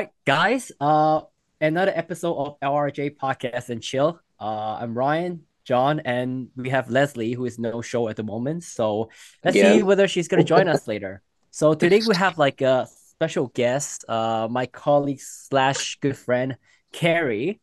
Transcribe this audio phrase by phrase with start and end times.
[0.00, 0.72] right, guys.
[0.80, 1.20] Uh,
[1.60, 4.18] another episode of LRJ Podcast and Chill.
[4.40, 8.64] Uh, I'm Ryan, John, and we have Leslie, who is no show at the moment.
[8.64, 9.10] So
[9.44, 9.76] let's Yeah.
[9.76, 11.20] see whether she's gonna join us later.
[11.50, 16.56] So today we have like a special guest, uh, my colleague slash good friend
[16.92, 17.60] Kerry,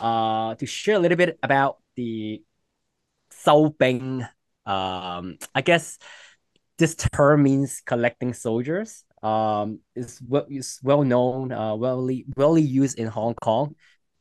[0.00, 2.42] uh, to share a little bit about the
[3.32, 4.26] Sao Beng.
[4.64, 5.98] Um, I guess
[6.78, 9.04] this term means collecting soldiers.
[9.22, 13.74] Um, it's well, it's well known, uh, well, well used in Hong Kong.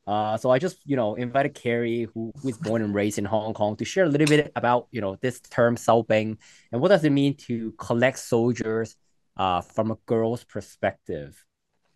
[0.06, 3.26] Uh, so I just you know invited Kerry, who, who is born and raised in
[3.26, 6.38] Hong Kong, to share a little bit about you know this term Sao Beng
[6.72, 8.96] and what does it mean to collect soldiers,
[9.38, 11.46] uh, from a girl's perspective.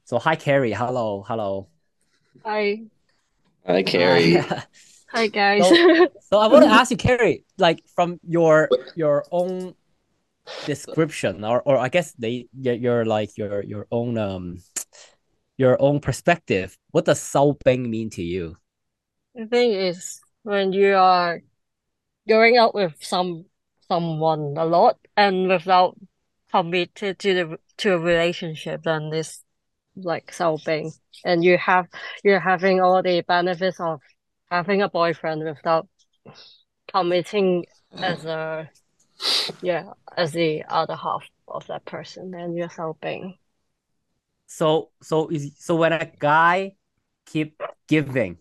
[0.06, 1.68] So hi Kerry, hello, hello.
[2.46, 2.84] Hi,
[3.66, 4.34] Hi, Kerry.
[5.08, 5.68] hi guys.
[5.68, 9.76] So- So I want to ask you, Kerry, like from your your own
[10.66, 14.58] description, or or I guess they your, like your your own um
[15.58, 16.78] your own perspective.
[16.92, 18.58] What does Sao Beng mean to you?
[19.36, 21.42] The thing is, when you are
[22.28, 23.46] going out with some
[23.88, 25.98] someone a lot and without
[26.52, 29.44] committed to the to a relationship, then it's
[29.96, 30.92] like helping,
[31.26, 31.88] and you have
[32.24, 34.02] you're having all the benefits of
[34.50, 35.88] having a boyfriend without
[36.92, 37.66] committing
[37.98, 38.70] as a
[39.62, 43.38] yeah as the other half of that person, then you're helping.
[44.48, 46.76] So so is so when a guy
[47.26, 48.38] keep giving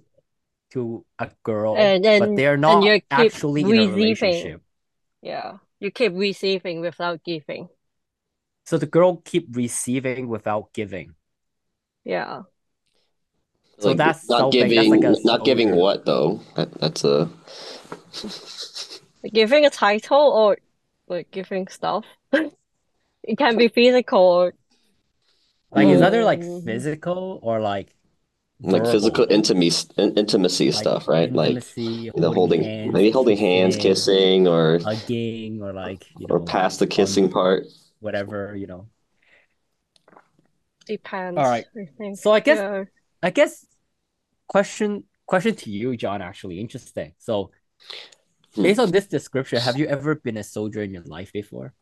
[0.70, 4.62] to a girl, And but they're and not you keep actually in a relationship.
[5.22, 7.68] Yeah, you keep receiving without giving.
[8.64, 11.14] So the girl keep receiving without giving.
[12.04, 12.42] Yeah.
[13.78, 16.40] So Like, that's Sao not Beng, that's giving, like a not giving what though?
[16.56, 17.28] That, that's a
[19.32, 20.58] Giving a title or
[21.12, 22.04] like giving stuff.
[23.24, 24.54] It can be physical or
[25.74, 26.62] Like is either like Mm.
[26.64, 27.94] physical or like
[28.60, 28.86] like verbal.
[28.86, 31.32] physical intimacy, intimacy like stuff, right?
[31.34, 36.26] Like intimacy, you know, holding, hands, maybe holding hands, kissing, or hugging, or like you
[36.28, 37.64] or know, past the kissing um, part.
[38.00, 38.88] whatever, you know.
[40.86, 41.36] depends.
[41.36, 41.66] All right.
[41.76, 42.18] I think.
[42.18, 42.84] So I guess Yeah.
[43.22, 43.66] I guess
[44.48, 47.14] question question to you, John, actually interesting.
[47.18, 47.52] So.
[48.56, 51.74] Based on this description, have you ever been a soldier in your life before?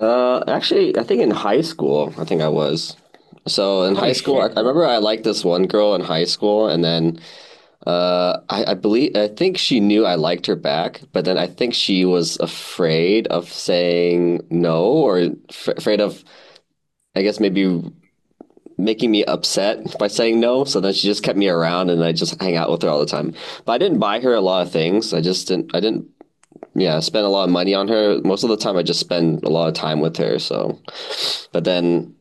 [0.00, 2.96] Uh, actually, I think in high school, I think I was.
[3.46, 4.46] So in Holy high school, I.
[4.46, 7.20] I remember I liked this one girl in high school, and then
[7.86, 11.46] uh, I, I believe I think she knew I liked her back, but then I
[11.46, 16.24] think she was afraid of saying no, or f afraid of,
[17.14, 17.82] I guess maybe
[18.78, 20.64] making me upset by saying no.
[20.64, 23.00] So then she just kept me around, and I just hang out with her all
[23.00, 23.34] the time.
[23.64, 25.12] But I didn't buy her a lot of things.
[25.14, 25.74] I just didn't.
[25.74, 26.08] I didn't.
[26.74, 28.20] Yeah, spend a lot of money on her.
[28.22, 30.38] Most of the time, I just spend a lot of time with her.
[30.38, 30.78] So,
[31.52, 32.14] but then,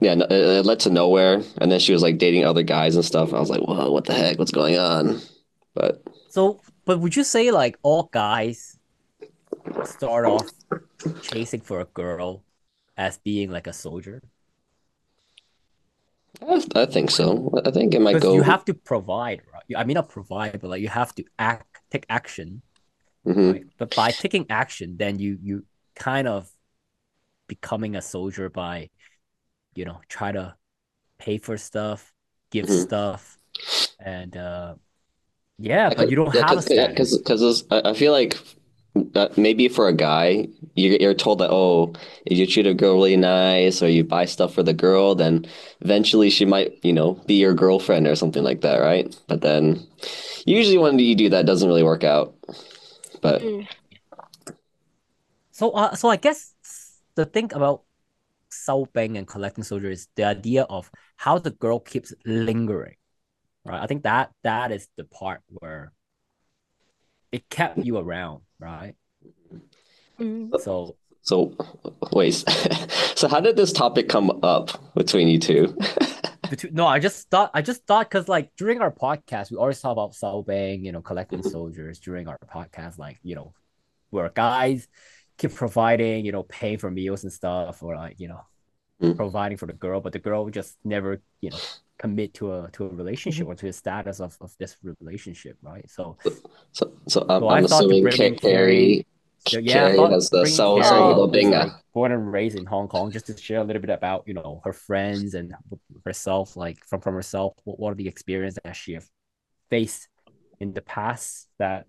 [0.00, 1.42] yeah, it, it led to nowhere.
[1.58, 3.32] And then she was like dating other guys and stuff.
[3.32, 4.38] I was like, whoa, what the heck?
[4.38, 5.20] What's going on?
[5.74, 8.78] But So, but would you say like all guys
[9.84, 10.50] start off
[11.22, 12.44] chasing for a girl
[12.96, 14.22] as being like a soldier?
[16.42, 17.52] I, I think so.
[17.64, 18.34] I think it might Because go.
[18.34, 19.64] you have to provide, right?
[19.76, 22.62] I mean, not provide, but like you have to act, take action,
[23.24, 23.50] Mhm.
[23.50, 23.66] right?
[23.78, 26.50] But by taking action, then you you kind of
[27.48, 28.90] becoming a soldier by,
[29.74, 30.56] you know, try to
[31.18, 32.12] pay for stuff,
[32.50, 32.70] give Mhm.
[32.70, 33.38] stuff,
[34.00, 34.76] and uh,
[35.58, 38.38] yeah, Yeah, but you don't have a because yeah, because I, I feel like
[39.14, 41.92] uh, maybe for a guy, you, you're told that oh,
[42.26, 45.46] if you treat a girl really nice or you buy stuff for the girl, then
[45.80, 49.14] eventually she might you know be your girlfriend or something like that, right?
[49.26, 49.84] But then
[50.46, 52.34] usually when you do that, doesn't really work out.
[53.20, 53.66] But Mm.
[55.54, 56.52] So, uh, so I guess
[57.14, 57.82] the thing about
[58.50, 62.96] Sao Beng and collecting soldier is the idea of how the girl keeps lingering,
[63.64, 63.80] right?
[63.80, 65.92] I think that that is the part where
[67.34, 68.94] it kept you around, right?
[70.20, 70.50] Mm.
[70.60, 71.56] So, so
[72.12, 72.32] wait,
[73.16, 75.76] so how did this topic come up between you two?
[76.50, 79.80] between, no, I just thought, I just thought, because like during our podcast, we always
[79.80, 81.50] talk about Sao Beng, you know, collecting Mhm.
[81.50, 83.52] soldiers during our podcast, like you know,
[84.10, 84.86] where guys
[85.36, 88.42] keep providing, you know, paying for meals and stuff, or like you know,
[89.02, 89.16] Mm.
[89.16, 91.58] providing for the girl, but the girl just never, you know,
[91.98, 93.52] commit to a to a relationship mm-hmm.
[93.52, 95.88] or to the status of, of this relationship, right?
[95.90, 96.16] So,
[96.72, 99.06] So so I'm, so I I'm thought to assuming bring in Ca- Kerry
[99.46, 101.58] so yeah, I Kerry thought has the bringing Sao Kerry, Sao who's Benga.
[101.58, 104.34] like born and raised in Hong Kong, just to share a little bit about, you
[104.34, 105.54] know, her friends and
[106.04, 109.06] herself, like from from herself, what, what are the experiences that she have
[109.68, 110.08] faced
[110.60, 111.86] in the past that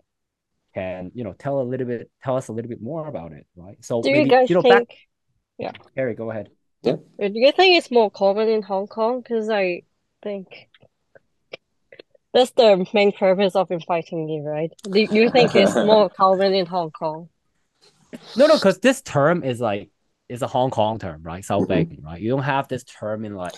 [0.74, 3.48] can, you know, tell a little bit, tell us a little bit more about it,
[3.56, 3.78] right?
[3.84, 4.88] So Do you guys you know, back,
[5.57, 6.50] think Kerry, go ahead.
[6.81, 6.98] Yeah.
[7.18, 9.22] Do you think it's more common in Hong Kong?
[9.22, 9.84] Because I
[10.25, 10.69] think
[12.33, 14.72] that's the main purpose of inviting me, right?
[14.83, 17.30] Do you think it's more common in Hong Kong?
[18.36, 19.89] No, no, because this term is like
[20.27, 21.44] is a Hong Kong term, right?
[21.45, 21.68] Sao Mhm.
[21.68, 22.22] begging, right?
[22.22, 23.54] You don't have this term in like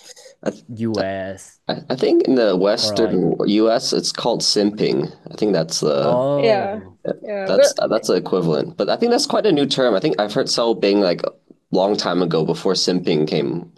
[0.76, 1.60] US.
[1.68, 5.12] I I think in the Western US it's called simping.
[5.32, 6.80] I think that's the Oh, Yeah.
[7.22, 8.78] Yeah, that's that's the equivalent.
[8.78, 9.96] But I think that's quite a new term.
[9.96, 11.32] I think I've heard Sao Bing like a
[11.72, 13.72] long time ago before simping came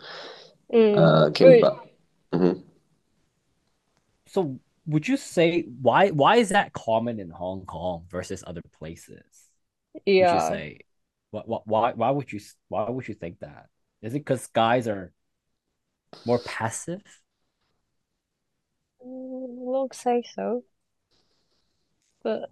[0.69, 1.87] but mm, uh came wait, about.
[2.33, 2.53] hmm
[4.29, 9.23] So would you say why why is that common in Hong Kong versus other places?
[10.05, 10.33] Yeah.
[10.33, 10.79] Would you say
[11.31, 12.39] what what why why would you
[12.69, 13.67] why would you think that?
[14.01, 15.11] Is it because guys are
[16.25, 17.01] more passive?
[19.05, 20.63] Mm, I don't say so.
[22.23, 22.49] But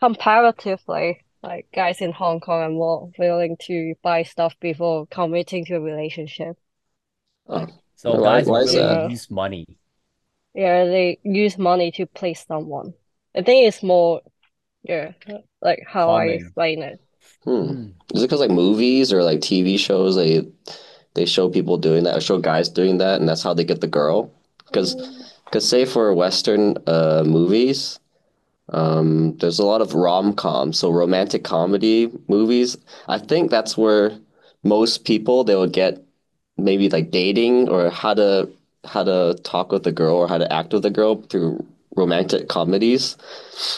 [0.00, 5.76] comparatively, like guys in Hong Kong are more willing to buy stuff before committing to
[5.76, 6.56] a relationship.
[7.48, 7.66] Oh,
[7.96, 9.10] So Why- guys why is really that?
[9.10, 9.78] use money.
[10.54, 12.94] Yeah, they use money to please someone.
[13.34, 14.22] I think it's more,
[14.82, 15.12] yeah,
[15.62, 17.00] like how I explain it.
[17.44, 17.72] hmm.
[17.72, 17.88] Hmm.
[18.14, 20.46] Is it because like movies or like TV shows they
[21.14, 23.80] they show people doing that or show guys doing that and that's how they get
[23.80, 24.32] the girl?
[24.66, 27.98] Because Mm, because say for Western uh movies,
[28.70, 32.76] um, there's a lot of rom-com, so romantic comedy movies.
[33.08, 34.18] I think that's where
[34.64, 36.02] most people they will get
[36.56, 38.50] maybe like dating or how to
[38.86, 41.64] how to talk with a girl or how to act with a girl through
[41.96, 43.16] romantic comedies.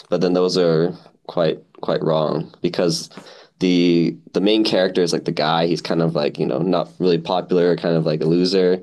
[0.09, 0.95] But then those are
[1.27, 3.11] quite quite wrong because
[3.59, 6.91] the the main character is like the guy, he's kind of like, you know, not
[6.99, 8.81] really popular, kind of like a loser.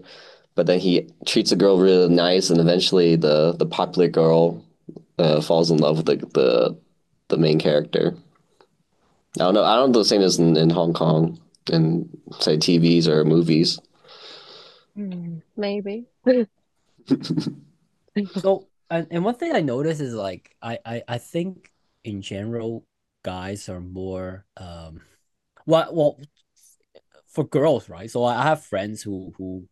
[0.56, 4.64] But then he treats a girl really nice and eventually the the popular girl
[5.18, 6.78] uh, falls in love with the the
[7.30, 8.16] the main character.
[9.38, 9.64] I don't know.
[9.64, 11.40] I don't know the same as in, in Hong Kong
[11.72, 12.10] in
[12.40, 13.80] say TVs or movies.
[14.96, 16.06] Mm, maybe.
[18.36, 21.72] So and, and one thing I notice is like I, I I think
[22.04, 22.86] in general
[23.24, 25.02] guys are more um
[25.66, 26.20] well well
[27.28, 28.10] for girls, right?
[28.10, 29.68] So I have friends who who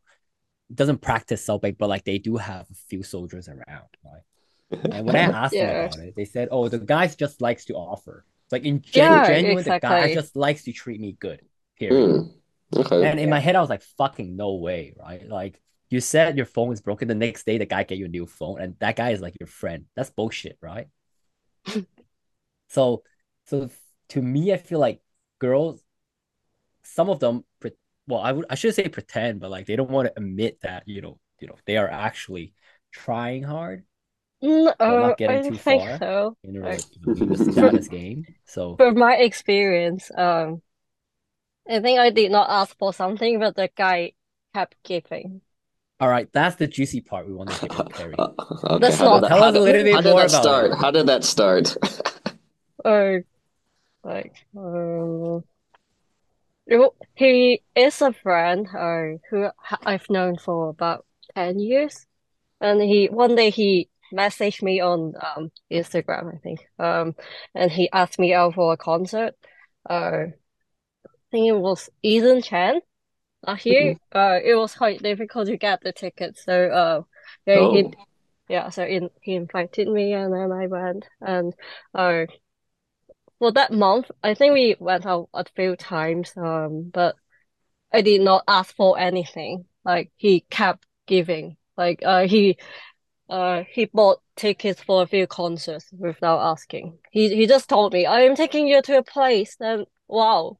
[0.73, 4.23] doesn't practice self-bake, but like they do have a few soldiers around, right?
[4.91, 7.75] And when I asked them about it, they said, "Oh, the guys just likes to
[7.75, 8.25] offer.
[8.51, 11.41] Like in gen Yeah, genuine, the guy just likes to treat me good.
[11.79, 12.40] Period." Hmm.
[12.75, 13.11] Okay.
[13.11, 16.45] And in my head, I was like, "Fucking no way, right?" Like you said your
[16.45, 17.07] phone is broken.
[17.07, 19.35] The next day, the guy get you a new phone, and that guy is like
[19.39, 19.85] your friend.
[19.95, 20.87] That's bullshit, right?
[22.69, 23.03] So,
[23.45, 23.69] so
[24.09, 25.01] to me, I feel like
[25.39, 25.83] girls,
[26.83, 27.71] some of them, pre-
[28.07, 30.83] well, I would I should say pretend, but like they don't want to admit that
[30.87, 32.53] you know, you know, they are actually
[32.91, 33.85] trying hard,
[34.43, 36.37] Mm, but uh, not I getting don't too think far so.
[36.43, 36.85] in a, Like,
[37.17, 38.27] in the status game.
[38.45, 40.61] So, from my experience, um,
[41.71, 44.13] I think I did not ask for something, but the guy
[44.53, 45.41] kept giving.
[45.99, 48.15] all right, that's the juicy part we want to hear, Kerry.
[48.17, 48.29] Uh,
[48.65, 48.77] okay.
[48.79, 50.19] That's How not- did that, Tell how us a did- little bit how did more
[50.21, 50.71] that about start?
[50.71, 50.77] it.
[50.77, 51.77] How did that start?
[52.83, 53.23] Or
[54.03, 55.43] like, um,
[57.15, 59.49] he is a friend uh, who
[59.85, 62.07] I've known for about 10 years.
[62.59, 66.59] And he one day he messaged me on um Instagram, I think.
[66.79, 67.15] Um,
[67.53, 69.35] and he asked me out for a concert.
[69.87, 69.93] Uh,
[70.33, 70.33] I
[71.31, 72.81] think it was Eason Chan.
[73.45, 76.37] Uh, here, uh, it was quite difficult to get the ticket.
[76.37, 77.01] So, uh,
[77.47, 77.91] yeah, he, Oh.
[78.47, 81.07] yeah, so in, he invited me and then I went.
[81.21, 81.53] And,
[81.95, 82.25] uh,
[83.39, 87.15] for that month, I think we went out a few times, um, but
[87.91, 89.65] I did not ask for anything.
[89.83, 91.57] Like, he kept giving.
[91.75, 92.57] Like, uh, he,
[93.29, 96.99] uh, he bought tickets for a few concerts without asking.
[97.11, 99.57] He, he just told me, I am taking you to a place.
[99.59, 100.59] And wow,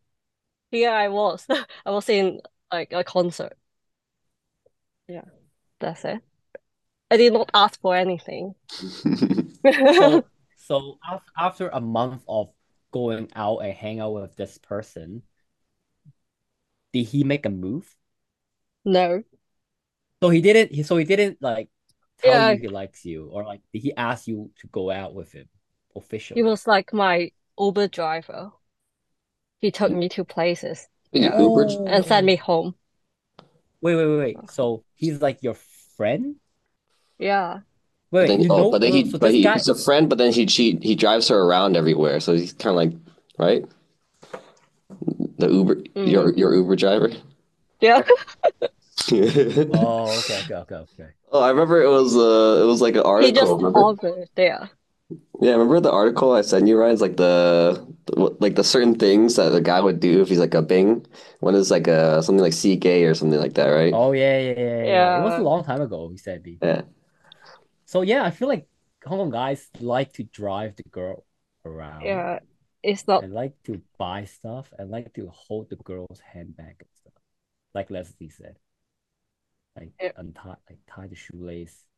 [0.72, 1.46] here I was.
[1.86, 3.54] I was in like a concert.
[5.08, 5.26] Yeah,
[5.80, 6.22] that's it.
[7.12, 8.56] I did not ask for anything.
[9.90, 12.52] So, so af- after a month of
[12.92, 15.24] going out and hang out with this person,
[16.94, 17.98] did he make a move?
[18.86, 19.24] No.
[20.22, 20.84] So he didn't.
[20.86, 21.70] So he didn't like
[22.20, 22.52] tell Yeah.
[22.54, 25.48] you he likes you, or like did he ask you to go out with him
[25.96, 26.40] officially?
[26.40, 28.52] He was like my Uber driver.
[29.62, 31.32] He took me to places Yeah.
[31.36, 31.86] Oh.
[31.88, 32.76] and sent me home.
[33.82, 34.50] Wait, wait, wait, wait.
[34.52, 35.56] So he's like your
[35.98, 36.36] friend?
[37.18, 37.60] Yeah.
[38.12, 39.54] Wait, But then, you oh, know, but then he, so but this he, guy.
[39.54, 42.20] he's a friend, but then he cheat, he drives her around everywhere.
[42.20, 42.92] So he's kind of like,
[43.38, 43.66] right?
[45.38, 46.10] The Uber, Mm-hmm.
[46.10, 47.10] your your Uber driver.
[47.80, 48.04] Yeah.
[49.70, 51.10] Oh, okay, okay, okay, okay.
[51.32, 53.28] Oh, I remember it was uh, it was like an article.
[53.28, 53.58] He just article.
[53.58, 53.96] remember?
[55.12, 55.20] Offered.
[55.42, 55.48] Yeah.
[55.48, 56.94] Yeah, remember the article I sent you, Ryan?
[56.94, 60.40] It's like the, the like the certain things that the guy would do if he's
[60.40, 61.06] like a Bing.
[61.40, 63.94] One is like a something like CK or something like that, right?
[63.94, 64.86] Oh yeah, yeah, yeah, yeah.
[64.86, 65.20] yeah.
[65.20, 66.60] It was a long time ago, he said B.
[66.62, 66.82] Yeah.
[67.86, 68.68] So yeah, I feel like
[69.06, 71.26] Hong Kong guys like to drive the girl
[71.66, 72.40] around yeah.
[72.84, 76.90] It's not and like to buy stuff and like to hold the girl's handbag and
[77.00, 77.14] stuff.
[77.74, 78.58] Like Leslie said.
[79.76, 81.91] Like yeah, untie like tie the shoelace in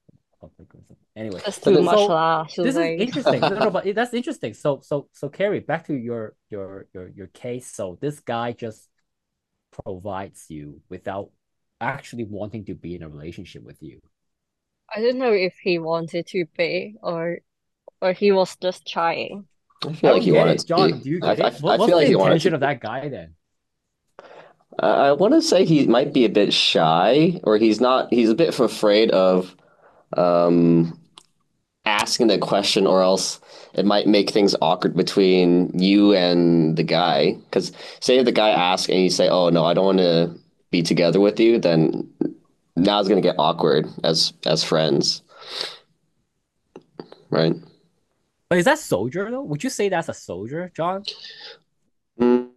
[0.44, 1.08] public or something.
[1.16, 3.48] Anyway, it's But too then much so lah, this is interesting.
[3.48, 4.54] No, no, but that's interesting.
[4.54, 7.68] So so so Kerry, back to your your your your case.
[7.68, 8.90] So this guy just
[9.72, 11.32] provides you without
[11.82, 14.02] actually wanting to be in a relationship with you.
[14.96, 17.40] I don't know if he wanted to be or
[18.02, 19.48] or he was just trying.
[19.86, 20.66] I feel I like don't he get wanted it.
[20.68, 20.94] to be.
[20.94, 21.46] John, do you I, get it?
[21.46, 23.36] I, What, I feel the like he wanted to intention of that guy then?
[24.82, 28.12] Uh, I, I want to say he might be a bit shy, or he's not.
[28.12, 29.56] He's a bit afraid of
[30.18, 30.98] um,
[31.86, 33.40] asking the question, or else
[33.74, 37.34] it might make things awkward between you and the guy.
[37.34, 40.36] Because say if the guy asks and you say, "Oh no, I don't want to
[40.72, 42.10] be together with you," then
[42.76, 45.22] now it's gonna get awkward as as friends,
[47.30, 47.56] right?
[48.50, 49.42] But is that soldier though?
[49.42, 51.04] Would you say that's a soldier, John?
[52.20, 52.50] Mm,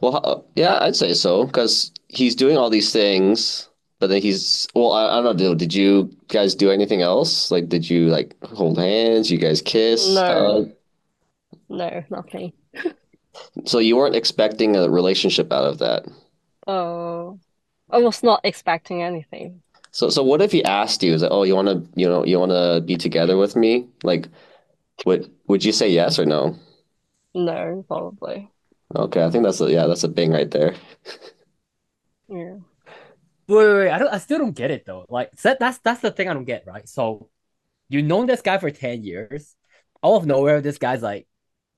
[0.00, 3.68] well, yeah, I'd say so because he's doing all these things,
[4.02, 5.54] but then he's well, I, I don't know.
[5.54, 7.52] Did you guys do anything else?
[7.52, 9.30] Like, did you like hold hands?
[9.30, 10.72] You guys kiss, No,
[11.68, 12.52] no, nothing.
[13.64, 16.04] So you weren't expecting a relationship out of that.
[16.66, 17.38] Oh,
[17.90, 19.62] I was not expecting anything.
[19.90, 22.24] So, so what if he asked you, is like, oh, you want to, you know,
[22.26, 23.86] you want to be together with me?
[24.02, 24.28] Like,
[25.06, 26.56] would would you say yes or no?
[27.34, 28.50] No, probably.
[28.96, 30.74] Okay, I think that's a, yeah, that's a bing right there.
[32.28, 32.56] Yeah.
[33.52, 33.90] Wait, wait, wait.
[33.90, 35.04] I don't I still don't get it though.
[35.10, 36.88] Like that, that's that's the thing I don't get, right?
[36.88, 37.28] So
[37.90, 39.54] you known this guy for 10 years.
[40.02, 41.28] Out of nowhere, this guy's like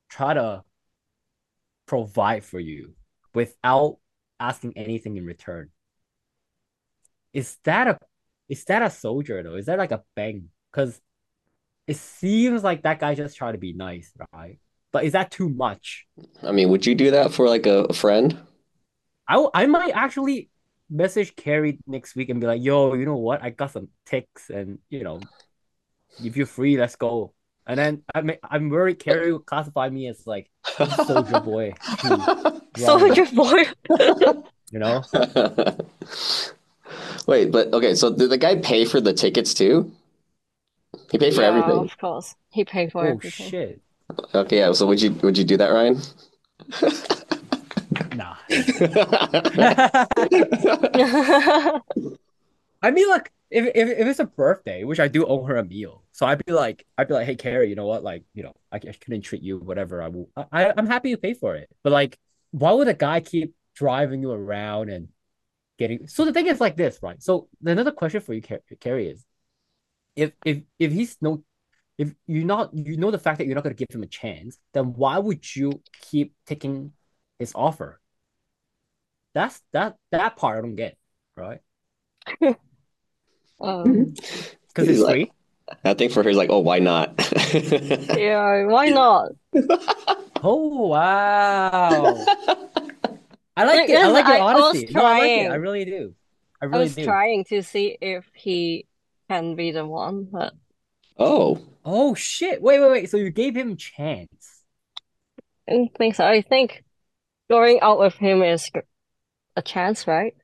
[0.09, 0.63] try to
[1.87, 2.95] provide for you
[3.35, 3.99] without
[4.39, 5.71] asking anything in return.
[7.33, 7.99] Is that a
[8.49, 9.57] is that a soldier though?
[9.57, 10.51] Is that like a bang?
[10.71, 11.01] Because
[11.89, 14.61] it seems like that guy just trying to be nice, right?
[14.93, 16.07] But is that too much?
[16.45, 18.39] I mean, would you do that for like a, a friend?
[19.27, 20.51] I I might actually
[20.91, 23.43] message Kerry next week and be like, yo, you know what?
[23.43, 25.21] I got some ticks and you know,
[26.23, 27.33] if you're free, let's go.
[27.67, 30.51] And then I may, I'm worried Kerry will classify me as like
[31.07, 33.65] soldier boy to Ryan, Soldier boy.
[34.71, 35.03] you know?
[37.27, 39.91] Wait, but okay, so did the guy pay for the tickets too?
[41.11, 41.85] He paid for Yeah, everything.
[41.85, 42.35] of course.
[42.51, 43.51] He paid for Oh everything.
[43.51, 43.81] shit.
[44.35, 46.01] Okay, yeah, so would you would you do that, Ryan?
[48.15, 48.37] Nah.
[52.83, 55.65] I mean, like, if, if if it's a birthday, which I do owe her a
[55.65, 58.03] meal, so I'd be like, I'd be like, hey, Kerry, you know what?
[58.03, 60.03] Like, you know, I, I couldn't treat you, whatever.
[60.03, 61.69] I will, I, I- I'm happy to pay for it.
[61.83, 62.19] But like,
[62.51, 65.09] why would a guy keep driving you around and
[65.79, 66.09] getting?
[66.09, 67.23] So the thing is like this, right?
[67.23, 69.25] So another question for you, Car- Kerry, is
[70.17, 71.45] if if if he's no,
[71.99, 74.59] if you're not you know the fact that you're not gonna give him a chance,
[74.75, 76.93] then why would you keep taking
[77.39, 78.01] his offer?
[79.35, 80.97] That's that that part I don't get,
[81.37, 81.61] right?
[83.61, 84.13] Um,
[84.69, 85.33] Because He's it's like, free.
[85.85, 87.15] I think for her, he's like, oh, why not?
[88.15, 89.33] yeah, why not?
[90.43, 92.31] Oh wow.
[93.57, 94.01] I like Like, it.
[94.03, 94.89] I like your I, I was honesty.
[94.91, 95.51] No, I like it.
[95.51, 96.15] I really do.
[96.61, 96.97] I I was do.
[96.99, 98.87] trying to see if he
[99.31, 100.55] can be the one, but
[101.17, 102.63] Oh, Oh shit.
[102.63, 103.11] Wait, wait, wait.
[103.11, 104.65] So you gave him chance.
[105.69, 106.27] I don't think so.
[106.27, 106.85] I think
[107.51, 108.81] going out with him is g-
[109.57, 110.35] a chance, right?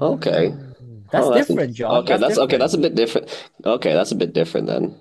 [0.00, 0.54] okay.
[0.82, 1.04] Mm.
[1.10, 2.04] That's Oh, that's different, John.
[2.04, 2.16] okay.
[2.16, 2.56] That's That's okay.
[2.58, 3.28] That's a bit different.
[3.64, 4.96] Okay, that's a bit different then.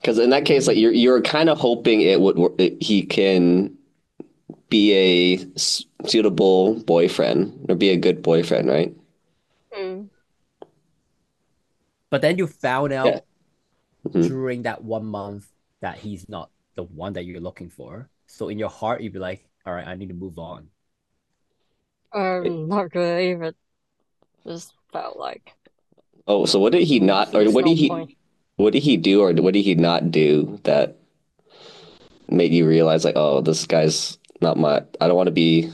[0.00, 3.02] Because in that case, like you're you're kind of hoping it would wor- it, he
[3.02, 3.76] can
[4.70, 5.46] be a
[6.06, 8.94] suitable boyfriend or be a good boyfriend, right?
[9.72, 10.08] Mm.
[12.10, 13.18] But then you found Yeah.
[13.18, 13.24] out
[14.14, 14.28] Mhm.
[14.28, 18.10] during that one month that he's not the one that you're looking for.
[18.26, 20.70] So in your heart, you'd be like, all right, I need to move on.
[22.16, 23.54] Um, not gonna even.
[24.46, 25.54] just felt like
[26.28, 28.16] Oh, so what did he not, or what no did he, point.
[28.56, 30.96] what did he do, or what did he not do that
[32.28, 35.70] made you realize, like, oh, this guy's not my, I don't want to be,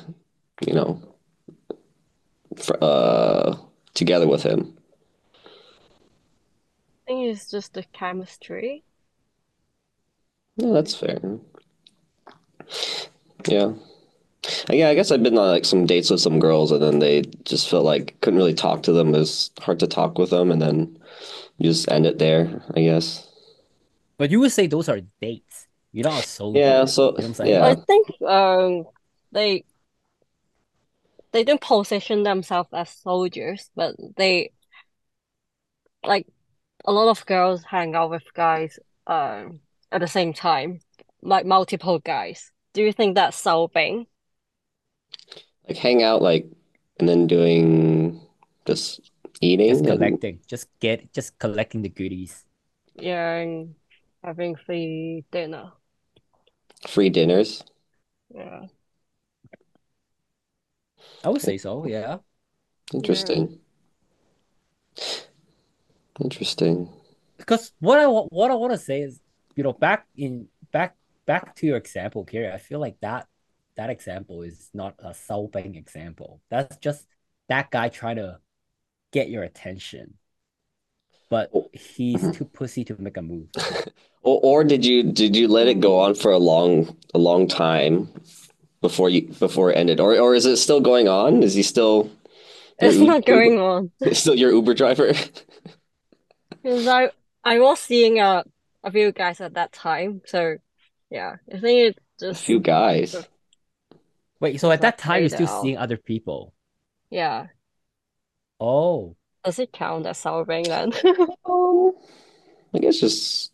[0.67, 1.03] you know,
[2.57, 3.57] fr uh,
[3.95, 4.77] together with him.
[7.07, 8.85] I think it's just the chemistry.
[10.57, 11.21] No, that's fair.
[13.49, 13.73] Yeah.
[14.69, 17.23] Yeah, I guess I've been on like some dates with some girls and then they
[17.45, 19.15] just felt like couldn't really talk to them.
[19.15, 20.99] It was hard to talk with them and then
[21.59, 23.27] you just end it there, I guess.
[24.19, 25.69] But you would say those are dates.
[25.93, 26.61] You're not a soldier.
[26.61, 27.51] Yeah, so You know what I'm saying?
[27.53, 27.67] yeah.
[27.67, 28.85] I think um
[29.31, 29.65] they
[31.33, 34.51] they don't position themselves as soldiers, but they
[36.05, 36.27] like
[36.85, 40.81] a lot of girls hang out with guys um at the same time,
[41.23, 42.51] like multiple guys.
[42.73, 44.07] Do you think that's solving?
[45.69, 46.47] Like hang out like
[46.99, 48.21] and then doing
[48.67, 50.41] just eating Just and collecting.
[50.47, 52.45] Just get just collecting the goodies.
[52.95, 53.75] Yeah, and
[54.23, 55.73] having free dinner.
[56.87, 57.63] free dinners.
[58.35, 58.67] Yeah.
[61.25, 62.19] I would say so, yeah.
[62.93, 63.59] Interesting.
[66.21, 66.89] Interesting.
[67.39, 69.21] Because what I what I want to say is,
[69.57, 73.29] you know, back in back back to your example, Kerry, I feel like that
[73.77, 76.41] that example is not a solving example.
[76.51, 77.07] That's just
[77.49, 78.39] that guy trying to
[79.13, 80.15] get your attention.
[81.31, 81.71] But Oh.
[81.73, 83.49] he's too pussy to make a move.
[84.25, 87.49] Or, or did you did you let it go on for a long a long
[87.49, 88.07] time
[88.81, 89.99] before you before it ended?
[89.99, 91.43] Or or is it still going on?
[91.43, 92.09] Is he still
[92.79, 93.91] It's your not Uber- going on.
[94.13, 95.13] still your Uber driver?
[96.63, 97.11] Because I
[97.43, 98.45] I was seeing a
[98.85, 100.59] a few guys at that time, so
[101.11, 103.17] yeah, I think it just A few guys.
[104.43, 105.63] Wait, so at that time you're still out.
[105.63, 106.53] seeing other people.
[107.11, 107.47] yeah.
[108.61, 110.93] Oh, Does it count as solving then?
[111.47, 111.93] Um,
[112.75, 113.53] I guess just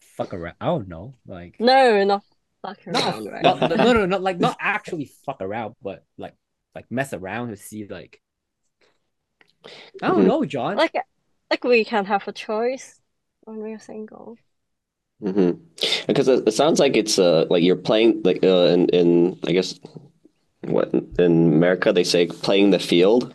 [0.00, 0.54] fuck around.
[0.60, 1.14] I don't know.
[1.26, 2.22] Like No, not
[2.62, 3.42] fuck not around, right?
[3.42, 6.34] not- no, no, no, like not actually fuck around, but like
[6.74, 8.20] like mess around to see like
[10.02, 10.26] I don't Mhm.
[10.26, 10.76] know, John.
[10.76, 10.94] Like
[11.50, 13.00] like we can have a choice
[13.42, 14.36] when we're single.
[15.22, 15.52] Hmm
[16.06, 19.78] Because it, sounds like it's uh like you're playing like uh in in I guess
[20.62, 23.34] what in America they say playing the field.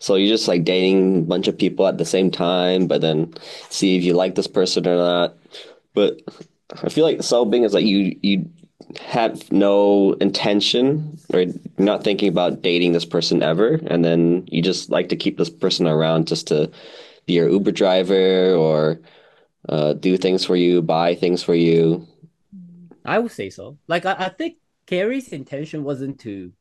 [0.00, 3.34] So you're just like dating a bunch of people at the same time, but then
[3.70, 5.36] see if you like this person or not.
[5.94, 6.20] But
[6.82, 8.50] I feel like the solving is like you you
[9.00, 11.46] have no intention or
[11.78, 15.50] not thinking about dating this person ever, and then you just like to keep this
[15.50, 16.70] person around just to
[17.26, 19.00] be your Uber driver or
[19.68, 22.06] uh, do things for you, buy things for you.
[23.04, 23.78] I would say so.
[23.88, 26.52] Like I, I think Kerry's intention wasn't to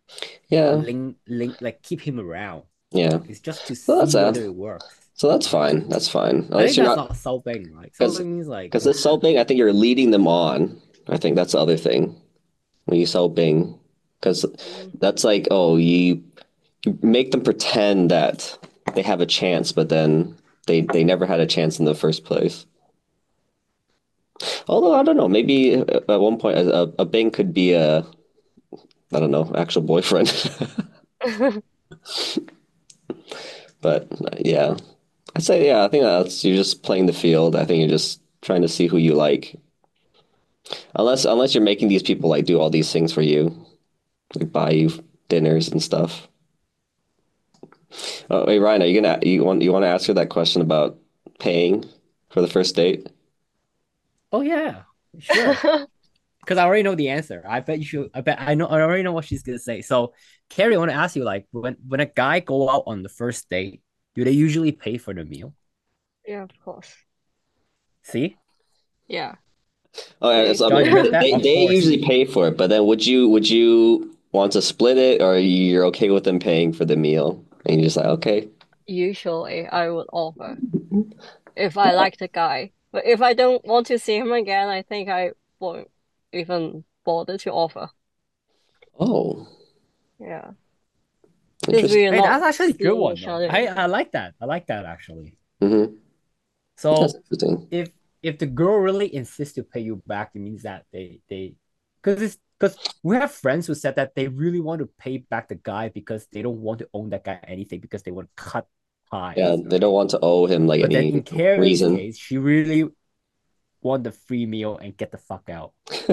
[0.50, 2.66] Yeah, link link like keep him around.
[2.92, 3.20] yeah.
[3.28, 5.12] It's just to Well, see whether it works.
[5.16, 5.88] So that's fine.
[5.90, 6.50] That's fine.
[6.52, 7.96] At I think that's not not solving, right?
[7.96, 9.38] Solving means like because it's solving.
[9.38, 10.82] I think you're leading them on.
[11.08, 12.16] I think that's the other thing
[12.86, 13.80] when you solving,
[14.20, 14.46] because
[15.00, 16.24] that's like oh you,
[16.86, 18.58] you make them pretend that
[18.96, 20.38] they have a chance, but then
[20.68, 22.66] they they never had a chance in the first place.
[24.68, 28.06] Although I don't know, maybe at at one point a, a Bing could be a
[29.14, 30.30] I don't know actual boyfriend.
[33.82, 34.78] But uh, yeah,
[35.36, 35.84] I'd say yeah.
[35.84, 37.56] I think that's you're just playing the field.
[37.56, 39.56] I think you're just trying to see who you like.
[40.96, 43.66] Unless unless you're making these people like do all these things for you,
[44.36, 44.92] like buy you
[45.30, 46.30] dinners and stuff.
[48.30, 50.62] Oh, hey Ryan, are you gonna you want you want to ask her that question
[50.62, 50.98] about
[51.40, 51.86] paying
[52.30, 53.08] for the first date?
[54.32, 54.84] Oh yeah,
[55.20, 55.58] sure.
[56.44, 57.44] Because I already know the answer.
[57.48, 58.10] I bet you should.
[58.16, 58.66] I bet I know.
[58.66, 59.82] I already know what she's gonna say.
[59.82, 60.14] So,
[60.50, 63.10] Kerry, I want to ask you, like, when when a guy go out on the
[63.10, 63.84] first date,
[64.16, 65.54] do they usually pay for the meal?
[66.26, 66.92] Yeah, of course.
[68.02, 68.38] See,
[69.08, 69.36] Yeah.
[70.22, 71.22] Oh, yeah, so, I mean, you heard that?
[71.22, 74.98] they they usually pay for it, but then would you would you want to split
[74.98, 78.50] it, or you're okay with them paying for the meal, and you're just like okay,
[78.88, 80.58] Usually I would offer
[81.56, 82.72] if I like the guy.
[82.92, 85.90] But if I don't want to see him again, I think I won't
[86.34, 87.90] even bother to offer.
[89.00, 89.48] oh,
[90.20, 90.52] Yeah.
[91.62, 92.14] Because interesting.
[92.14, 93.18] we're hey, that's actually a good one.
[93.18, 94.34] each I I like that.
[94.42, 95.38] I like that actually.
[95.62, 95.86] hmm
[96.78, 97.08] So
[97.70, 97.92] if
[98.24, 101.56] if the girl really insists to pay you back, it means that they they
[102.02, 105.50] because it's because we have friends who said that they really want to pay back
[105.50, 108.44] the guy because they don't want to own that guy anything because they want to
[108.44, 108.68] cut
[109.12, 109.38] ties.
[109.38, 111.96] Yeah, they don't want to owe him like But then any in Kerry's reason.
[111.98, 112.90] case, she really
[113.82, 115.74] want the free meal and get the fuck out.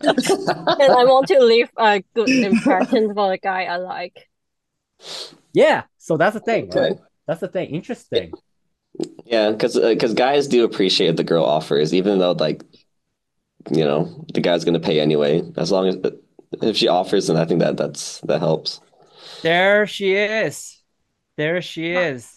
[0.00, 4.28] And I want to leave a good impression for the guy I like.
[5.52, 6.80] Yeah, so that's the thing, Okay.
[6.80, 6.98] right?
[7.26, 7.70] That's the thing.
[7.70, 8.32] Interesting.
[9.24, 12.64] Yeah, because because uh, guys do appreciate the girl offers, even though like
[13.70, 15.42] you know the guy's gonna pay anyway.
[15.56, 16.10] As long as uh,
[16.62, 18.80] if she offers, then I think that that's that helps.
[19.42, 20.77] There she is.
[21.38, 22.36] There she is.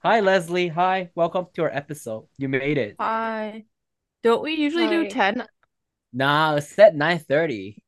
[0.00, 0.68] Hi, Leslie.
[0.68, 1.08] Hi.
[1.14, 2.26] Welcome to our episode.
[2.36, 2.96] You made it.
[3.00, 3.64] Hi.
[4.22, 5.08] Don't we usually do Hi.
[5.08, 5.46] 10?
[6.12, 7.78] Nah, it's set 9:30.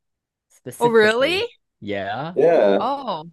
[0.81, 1.45] Oh, really?
[1.83, 2.33] Yeah.
[2.37, 2.79] Yeah.
[2.81, 3.25] Oh.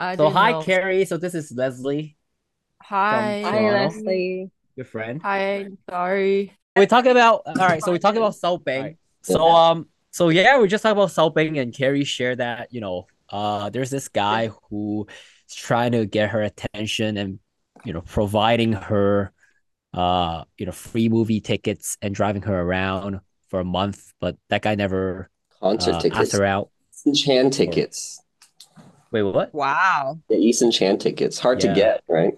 [0.00, 0.62] I So hi, know.
[0.62, 1.04] Kerry.
[1.04, 2.16] So this is Leslie.
[2.80, 3.42] Hi.
[3.44, 4.50] Hi, Leslie.
[4.76, 5.20] Your friend.
[5.20, 6.56] Hi, sorry.
[6.74, 7.82] We're talking about all right.
[7.82, 8.96] So we're talking about South Bang.
[9.20, 12.80] So um, so yeah, we're just talking about South Bang, and Kerry shared that you
[12.80, 17.38] know, uh, there's this guy who is trying to get her attention and
[17.84, 19.30] you know, providing her,
[19.92, 24.62] uh, you know, free movie tickets and driving her around for a month, but that
[24.62, 25.28] guy never
[25.60, 26.20] Concert uh, tickets.
[26.20, 26.70] asked her out.
[27.06, 28.22] Eason Chan tickets.
[29.10, 29.54] Wait, what?
[29.54, 30.18] Wow.
[30.28, 31.38] Yeah, Eason Chan tickets.
[31.38, 32.32] Hard to get, right?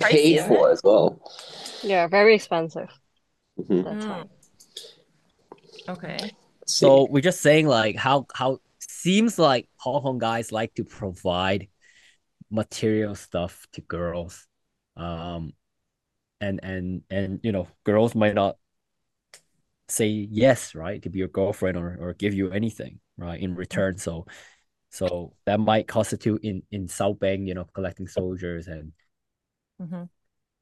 [0.00, 1.20] Pricey, Paid for as well.
[1.82, 2.88] Yeah, very expensive
[3.60, 3.84] Mhm.
[3.84, 4.28] that Mm.
[5.88, 6.30] Okay.
[6.66, 11.68] So we're just saying like how how seems like Hong Kong guys like to provide
[12.52, 14.48] material stuff to girls.
[14.96, 15.54] Um
[16.40, 18.58] and and and you know, girls might not
[19.88, 23.96] say yes, right, to be your girlfriend or or give you anything, right, in return.
[23.98, 24.26] So
[24.90, 28.92] so that might constitute in in South Bang, you know, collecting soldiers and
[29.78, 30.08] Mhm.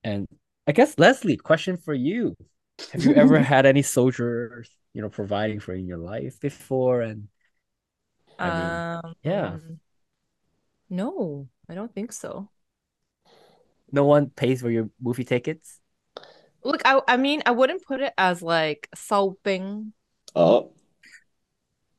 [0.05, 0.27] and
[0.67, 2.37] I guess Leslie, question for you.
[2.93, 7.03] Have you ever had any soldiers, you know, providing for in your life before?
[7.03, 7.29] And
[8.43, 9.59] I mean, Um, yeah.
[10.91, 12.51] No, I don't think so.
[13.93, 15.81] no one pays for your movie tickets?
[16.65, 19.93] Look, I I mean, I wouldn't put it as like solving,
[20.35, 20.73] Oh,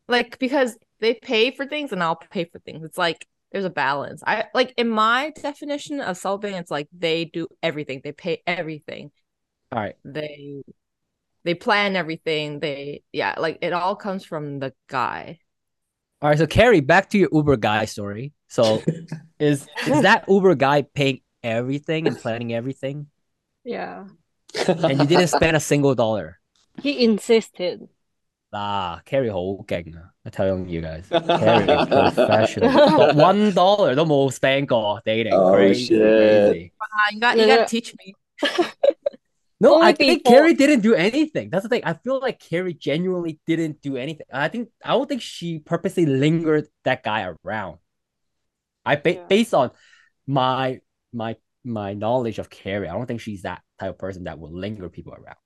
[0.07, 2.83] like because they pay for things and I'll pay for things.
[2.83, 4.23] It's like there's a balance.
[4.25, 8.01] I like in my definition of solving, it's like they do everything.
[8.03, 9.11] They pay everything.
[9.71, 9.95] All right.
[10.03, 10.63] They
[11.43, 12.59] they plan everything.
[12.59, 15.39] They yeah, like it all comes from the guy.
[16.21, 16.37] All right.
[16.37, 18.33] So Kerry, back to your Uber guy story.
[18.51, 18.83] So
[19.39, 23.07] is is that Uber guy paying everything and planning everything?
[23.63, 24.11] Yeah.
[24.67, 26.37] And you didn't spend a single dollar.
[26.83, 27.87] He insisted.
[28.51, 35.63] Ah, Kerry I tell you guys, Kerry professional，one dollar 都冇 spend 過，dating oh, ah,
[37.13, 38.13] You got you gotta teach me.
[39.61, 40.25] No, Only I think.
[40.25, 41.49] Kerry didn't do anything.
[41.49, 41.83] That's the thing.
[41.85, 44.25] I feel like Kerry genuinely didn't do anything.
[44.33, 47.77] I think I don't think she purposely lingered that guy around.
[48.85, 49.25] I ba- Yeah.
[49.27, 49.71] based on
[50.27, 50.81] my
[51.13, 54.51] my my knowledge of Kerry, I don't think she's that type of person that will
[54.51, 55.37] linger people around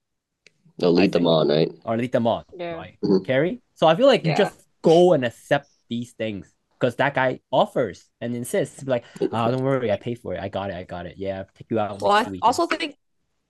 [0.79, 1.71] no, lead them on, right?
[1.85, 2.43] or lead them on.
[2.55, 2.73] Yeah.
[2.75, 3.25] Right, Mhm.
[3.25, 3.61] Kerry.
[3.75, 8.09] So I feel like you just go and accept these things because that guy offers
[8.21, 8.83] and insists.
[8.83, 10.39] Like, oh, don't worry, I pay for it.
[10.41, 10.75] I got it.
[10.75, 11.15] I got it.
[11.17, 12.01] Yeah, I'll take you out.
[12.01, 12.97] Well, I weekend." also think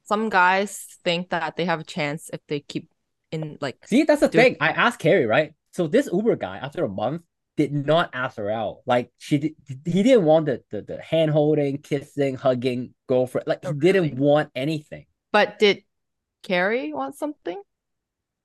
[0.05, 2.89] some guys think that they have a chance if they keep
[3.31, 4.57] in like See, that's the Do- thing.
[4.61, 5.53] I asked Kerry, right?
[5.73, 7.23] So this Uber guy, after a month,
[7.57, 8.79] did not ask her out.
[8.85, 13.47] Like she did, he didn't want the the, the hand holding, kissing, hugging girlfriend.
[13.47, 15.05] Like he Oh, didn't want anything.
[15.31, 15.83] But did
[16.43, 17.61] Kerry want something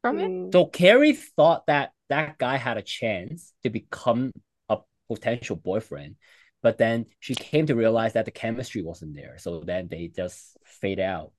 [0.03, 0.33] from it?
[0.33, 4.33] Mm, So Kerry thought that that guy had a chance to become
[4.68, 6.16] a potential boyfriend,
[6.62, 9.38] but then she came to realize that the chemistry wasn't there.
[9.38, 11.33] So then they just fade out.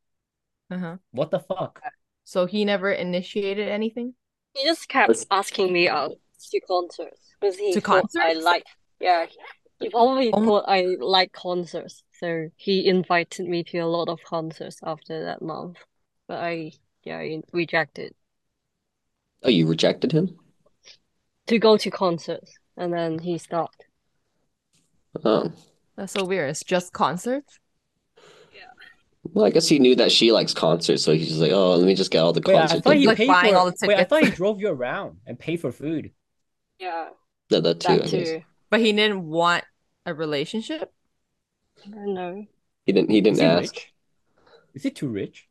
[0.70, 0.98] Uh-huh.
[1.12, 1.82] What the fuck?
[2.24, 4.16] So he never initiated anything?
[4.54, 6.18] He just kept asking me out
[6.50, 8.46] to concerts because he To thought I concerts?
[8.46, 8.66] like.
[9.00, 9.26] Yeah,
[9.80, 10.46] he probably Oh.
[10.46, 15.42] thought I like concerts, so he invited me to a lot of concerts after that
[15.42, 15.78] month.
[16.28, 16.72] But I,
[17.04, 18.16] yeah, I rejected
[19.44, 20.38] Oh, you rejected him?
[21.48, 23.86] to go to concerts, and then he stopped.
[25.24, 25.52] Oh.
[25.96, 26.50] That's so weird.
[26.50, 27.60] It's just concerts?
[28.54, 28.62] Yeah.
[29.24, 31.86] Well, I guess he knew that she likes concerts, so he's just like, oh, let
[31.86, 33.60] me just get all the Wait, I thought he Like paid buying for.
[33.60, 36.12] all the Wait, I thought he drove you around and paid for food.
[36.82, 37.10] Yeah,
[37.50, 38.44] Yeah, that too, that too.
[38.72, 39.64] But he didn't want
[40.06, 40.92] a relationship?
[41.88, 42.48] No.
[42.86, 43.12] He didn't.
[43.12, 43.74] He didn't he ask.
[43.76, 43.94] rich?
[44.74, 45.48] Is he too rich?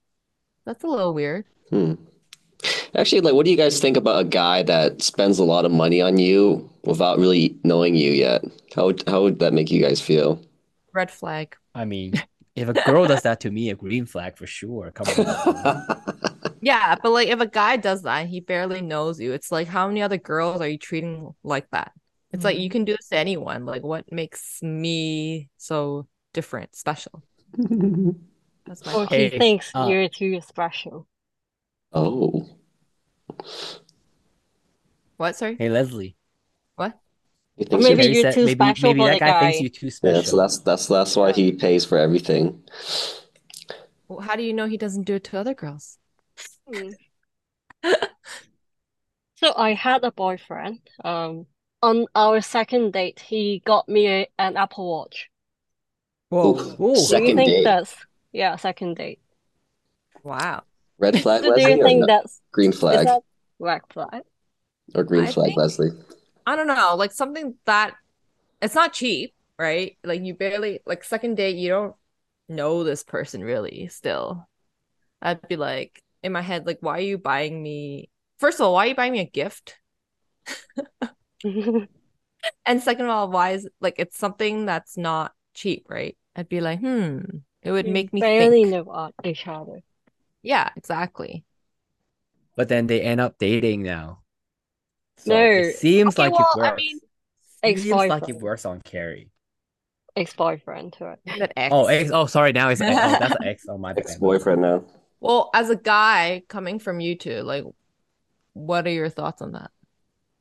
[0.64, 1.45] That's a little weird.
[1.71, 1.95] Hmm.
[2.97, 5.71] Actually, like, what do you guys think about a guy that spends a lot of
[5.71, 8.45] money on you without really knowing you yet?
[8.75, 10.40] How would how would that make you guys feel?
[10.93, 11.57] Red flag.
[11.75, 12.14] I mean,
[12.61, 14.90] if a girl does that to me, a green flag for sure.
[14.92, 15.37] Come on.
[16.61, 19.66] Yeah, but like if a guy does that and he barely knows you, it's like
[19.68, 21.92] how many other girls are you treating like that?
[22.33, 23.64] It's like you can do this to anyone.
[23.64, 27.23] Like what makes me so different, special?
[28.66, 31.07] That's my Or he Hey, thinks uh, you're too special.
[31.92, 32.59] Oh,
[35.18, 35.59] What, sorry?
[35.59, 36.16] hey, Leslie.
[37.68, 37.83] What?
[37.83, 39.61] he thinks maybe you're, you're said- too maybe, special maybe for that the guy thinks
[39.83, 42.62] you're too yeah, so that's that's that's why he pays for everything.
[44.09, 45.99] Well, how do you know he doesn't do it to other girls?
[46.68, 46.92] Mm.
[49.37, 50.81] So I had a boyfriend.
[51.03, 51.46] Um,
[51.83, 55.31] on our second date, he got me a, an Apple Watch.
[56.29, 56.79] Whoa, Oof.
[56.79, 56.94] whoa.
[56.94, 57.64] Do you Second think date.
[57.64, 57.94] that's
[58.33, 59.18] yeah, second date?
[60.23, 60.64] Wow.
[60.99, 63.23] Red flag, So do Leslie, you think no- that's green is flag that
[63.59, 64.23] red flag?
[64.94, 65.90] or green I flag, think- Leslie?
[66.46, 67.94] I don't know, like something that
[68.62, 69.98] it's not cheap, right?
[70.05, 71.96] Like you barely like second date, you don't
[72.48, 74.48] know this person really still.
[75.22, 78.11] I'd be like in my head, like, why are you buying me?
[78.38, 79.76] First of all, why are you buying me a gift?
[82.66, 86.16] And second of all, why is like it's something that's not cheap, right?
[86.37, 87.20] I'd be like, hmm,
[87.62, 88.64] it would You make me barely think.
[88.64, 89.83] know each other.
[90.42, 91.44] Yeah, exactly.
[92.55, 94.19] But then they end up dating now.
[95.20, 95.40] So No.
[95.40, 96.76] it seems Okay, like well, it I works.
[96.83, 97.00] mean,
[97.62, 99.30] Seems like it works on Kerry.
[100.16, 101.18] Ex-boyfriend, right?
[101.38, 101.72] That oh, ex.
[101.72, 102.11] Oh, ex.
[102.12, 102.52] Oh, sorry.
[102.52, 102.96] Now it's ex.
[102.96, 103.66] Oh, that's an ex.
[103.68, 103.92] Oh my.
[103.96, 104.85] Ex-boyfriend now.
[105.20, 107.64] Well, as a guy coming from you two, like,
[108.54, 109.70] what are your thoughts on that?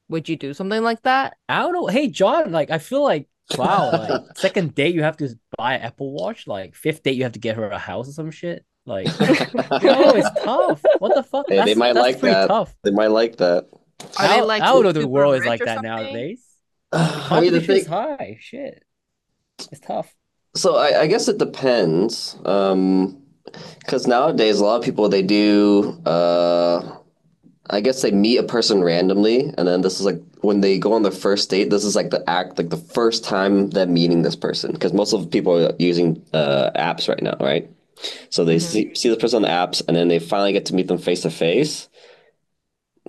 [0.07, 1.35] Would you do something like that?
[1.49, 1.87] I don't know.
[1.87, 2.51] Hey, John.
[2.51, 3.91] Like, I feel like wow.
[3.91, 6.47] Like, second date you have to buy an Apple Watch.
[6.47, 8.65] Like, fifth date you have to get her a house or some shit.
[8.85, 10.81] Like, no, it's tough.
[10.99, 11.45] What the fuck?
[11.49, 12.47] Hey, they might that's like that.
[12.47, 12.75] tough.
[12.83, 13.67] They might like that.
[14.17, 15.81] Are they I, like I don't know the world is like that something?
[15.81, 16.45] nowadays.
[16.93, 18.37] I mean, the Competition is thing, high.
[18.41, 18.83] Shit,
[19.71, 20.15] it's tough.
[20.55, 22.37] so I, I guess it depends.
[22.45, 23.21] Um,
[23.79, 26.97] because nowadays a lot of people they do uh
[27.69, 30.93] I guess they meet a person randomly and then this is like when they go
[30.93, 34.23] on their first date, this is like the act like the first time them meeting
[34.23, 34.73] this person.
[34.73, 37.69] Because most of the people are using uh apps right now, right?
[38.29, 38.61] So they Mhm.
[38.61, 40.99] see see the person on the apps and then they finally get to meet them
[40.99, 41.89] face to face.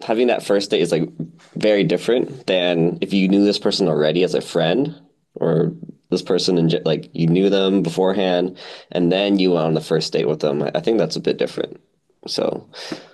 [0.02, 1.08] Having that first date is like
[1.56, 4.94] very different than if you knew this person already as a friend
[5.34, 5.72] or
[6.10, 8.56] this person and like you knew them beforehand
[8.90, 10.62] and then you went on the first date with them.
[10.62, 11.80] I I think that's a bit different.
[12.26, 12.68] So,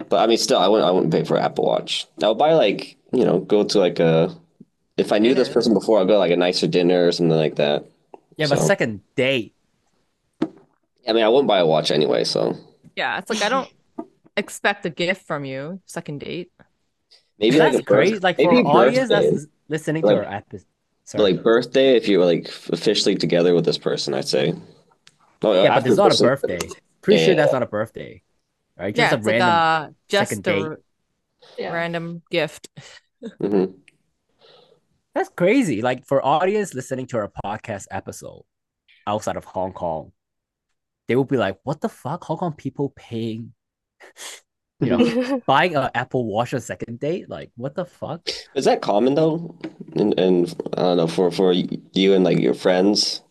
[0.09, 2.07] but I mean, still, I wouldn't I wouldn't pay for Apple Watch.
[2.23, 4.35] I would buy like you know go to like a
[4.97, 7.57] if I knew this person before, I'd go like a nicer dinner or something like
[7.57, 7.85] that.
[8.37, 9.55] Yeah, but So- second date.
[11.09, 12.57] I mean, I wouldn't buy a watch anyway, so
[12.97, 13.71] Yeah, it's like I don't
[14.37, 16.51] expect a gift from you, second date.
[17.39, 18.13] Maybe that's like a crazy.
[18.15, 19.31] birth- Like maybe for audience birthday.
[19.31, 20.67] that's listening to Like- our episode.
[21.13, 24.55] But, like birthday if you're like officially together with this person, I'd say.
[25.43, 26.59] Oh, yeah, but after it's not a birthday.
[27.03, 28.23] Pretty sure that's not a birthday,
[28.77, 28.97] right?
[28.97, 29.49] Yeah, Just a it's like random.
[29.49, 30.79] a just second a date.
[31.59, 31.73] Yeah.
[31.73, 32.69] random gift.
[33.41, 33.75] Mhm.
[35.15, 35.81] That's crazy.
[35.81, 38.43] Like for audience listening to our podcast episode
[39.07, 40.11] outside of Hong Kong,
[41.07, 42.25] they will be like, "What the fuck?
[42.25, 43.53] Hong Kong people paying,
[44.81, 47.29] you know, buying an Apple Watch on second date?
[47.31, 49.57] Like, what the fuck?" Is that common though?
[49.95, 53.23] And and I don't know for for you and like your friends,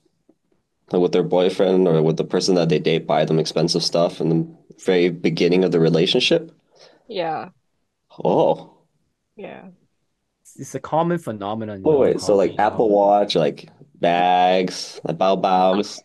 [0.92, 4.22] like with their boyfriend or with the person that they date, buy them expensive stuff
[4.22, 4.48] in the
[4.86, 6.52] very beginning of the relationship.
[7.08, 7.50] Yeah,
[8.24, 8.78] Oh,
[9.36, 9.70] yeah.
[10.44, 11.84] It's, it's a common phenomenon.
[11.86, 12.64] oh wait, so like you know?
[12.64, 16.02] Apple Watch, like bags, like bao baos,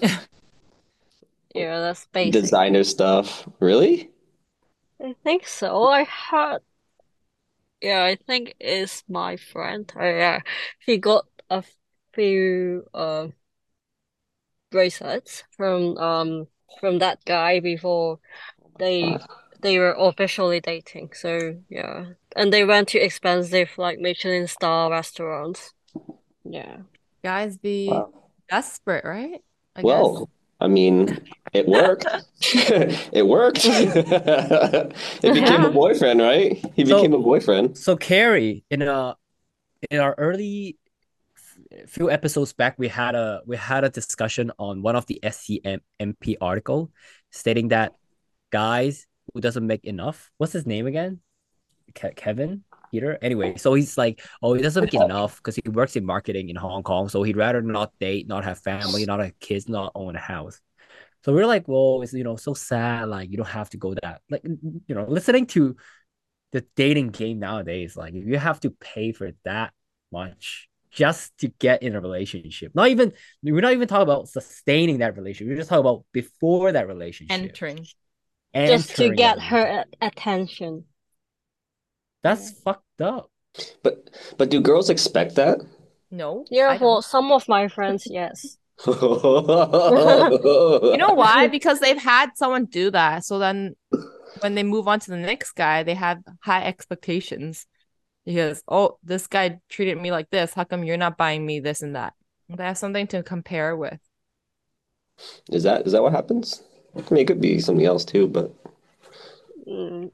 [1.54, 2.32] Yeah, that's basic.
[2.32, 3.48] designer stuff.
[3.60, 4.10] Really?
[5.02, 5.88] I think so.
[5.88, 6.62] I heard.
[7.80, 9.90] Yeah, I think it's my friend.
[9.96, 10.40] Oh, yeah,
[10.80, 11.64] he got a
[12.12, 13.28] few uh,
[14.70, 16.46] bracelets from um
[16.80, 18.18] from that guy before
[18.78, 19.18] they
[19.62, 21.10] they were officially dating.
[21.14, 25.74] So yeah, and they went to expensive like Michelin star restaurants.
[26.44, 26.78] Yeah.
[27.22, 28.12] Guys be Wow.
[28.50, 29.42] desperate, right?
[29.76, 30.08] I guess.
[30.08, 30.28] Well,
[30.60, 31.18] I mean,
[31.52, 32.06] it worked.
[33.12, 33.64] It worked.
[33.66, 36.56] It became a boyfriend, right?
[36.74, 37.76] He So- became a boyfriend.
[37.78, 39.16] So Kerry, in a
[39.90, 40.76] in our early
[41.86, 46.36] few episodes back, we had a we had a discussion on one of the SCMP
[46.40, 46.90] article
[47.30, 47.92] stating that
[48.50, 50.30] guys who doesn't make enough.
[50.38, 51.20] What's his name again?
[51.94, 53.18] Ke- Kevin Peter.
[53.22, 56.56] Anyway, so he's like, oh, he doesn't make enough because he works in marketing in
[56.56, 60.16] Hong Kong, so he'd rather not date, not have family, not have kids, not own
[60.16, 60.60] a house.
[61.24, 63.08] So we're like, well, it's you know so sad.
[63.08, 64.22] Like you don't have to go that.
[64.30, 65.76] Like you know, listening to
[66.52, 69.72] the dating game nowadays, like if you have to pay for that
[70.10, 74.98] much just to get in a relationship, not even we're not even talking about sustaining
[74.98, 75.48] that relationship.
[75.48, 77.86] We're just talking about before that relationship, Entering.
[78.54, 80.84] Just to get her attention.
[82.22, 83.30] That's fucked up.
[83.82, 85.60] But but do girls expect that?
[86.10, 88.58] No, Yeah, well, some of my friends, yes.
[88.86, 88.94] You
[90.90, 91.46] You know why?
[91.48, 93.24] Because they've had someone do that.
[93.24, 93.76] So then
[94.40, 97.66] when they move on to the next guy, they have high expectations.
[98.26, 100.54] Because, oh, this guy treated me like this.
[100.54, 102.14] How come you're not buying me this and that?
[102.48, 104.00] They have something to compare with.
[105.52, 106.62] Is that is that what happens?
[106.96, 108.52] I mean, it could be something else too, but
[109.66, 110.10] Mm,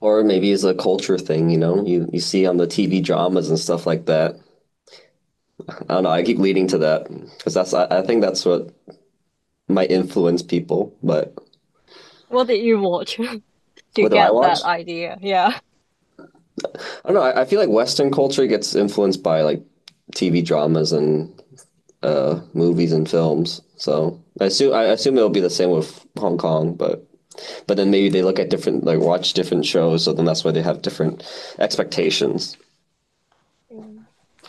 [0.00, 1.84] or maybe it's a culture thing, you know?
[1.86, 4.36] You you see on the TV dramas and stuff like that.
[5.68, 6.10] I don't know.
[6.10, 8.70] I keep leading to that because that's I, I think that's what
[9.68, 11.34] might influence people, but
[12.28, 13.16] What did you watch
[13.94, 15.18] to What get that idea?
[15.20, 15.58] Yeah.
[17.04, 17.22] I don't know.
[17.22, 19.62] I, I feel like Western culture gets influenced by like
[20.14, 21.32] TV dramas and
[22.02, 23.62] uh, movies and films.
[23.76, 27.05] So I assume I assume it'll be the same with Hong Kong, but
[27.66, 30.52] But then maybe they look at different, like watch different shows, so then that's why
[30.52, 31.24] they have different
[31.58, 32.56] expectations.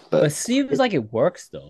[0.10, 1.69] But it seems like it works though.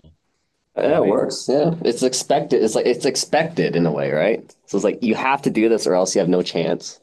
[0.76, 1.46] Yeah, it works.
[1.48, 2.62] Yeah, it's expected.
[2.62, 4.48] It's like it's expected in a way, right?
[4.66, 7.00] So it's like you have to do this, or else you have no chance,